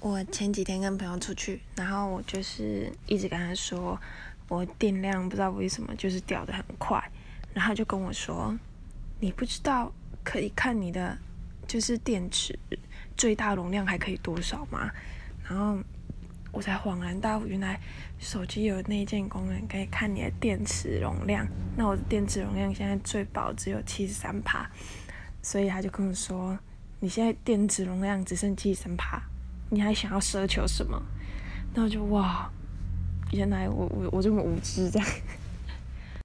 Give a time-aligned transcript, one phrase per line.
[0.00, 4.00] 我前几天跟朋友出去，然后我就是一直跟他说，
[4.48, 6.96] 我电量不知道为什么就是掉的很快，
[7.52, 8.58] 然后他就跟我说，
[9.20, 9.92] 你不知道
[10.24, 11.18] 可以看你的
[11.66, 12.58] 就是电池
[13.14, 14.90] 最大容量还可以多少吗？
[15.46, 15.78] 然后
[16.50, 17.78] 我才恍然大悟，原来
[18.18, 21.46] 手机有那件功能可以看你的电池容量。
[21.76, 24.66] 那我的电池容量现在最薄只有七十三帕，
[25.42, 26.58] 所以他就跟我说，
[27.00, 29.22] 你现在电池容量只剩七十三帕。
[29.70, 31.00] 你还想要奢求什么？
[31.72, 32.50] 那我就哇，
[33.30, 35.08] 原来我我我这么无知这样。